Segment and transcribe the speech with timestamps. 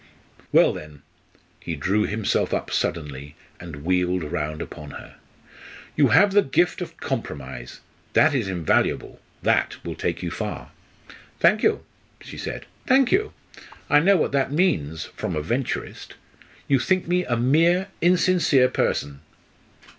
[0.51, 1.03] "Well, then"
[1.59, 5.17] he drew himself up suddenly and wheeled round upon her
[5.95, 7.81] "you have the gift of compromise.
[8.13, 10.71] That is invaluable that will take you far."
[11.39, 11.83] "Thank you!"
[12.19, 12.65] she said.
[12.87, 13.31] "Thank you!
[13.91, 16.15] I know what that means from a Venturist.
[16.67, 19.19] You think me a mean insincere person!"